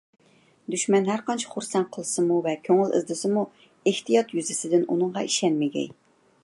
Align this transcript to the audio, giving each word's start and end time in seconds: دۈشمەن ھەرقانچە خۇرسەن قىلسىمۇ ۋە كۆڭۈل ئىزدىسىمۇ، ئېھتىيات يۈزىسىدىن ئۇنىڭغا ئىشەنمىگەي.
دۈشمەن 0.75 1.09
ھەرقانچە 1.09 1.51
خۇرسەن 1.51 1.85
قىلسىمۇ 1.97 2.39
ۋە 2.47 2.55
كۆڭۈل 2.69 2.97
ئىزدىسىمۇ، 3.01 3.45
ئېھتىيات 3.91 4.35
يۈزىسىدىن 4.39 4.89
ئۇنىڭغا 4.95 5.29
ئىشەنمىگەي. 5.31 5.91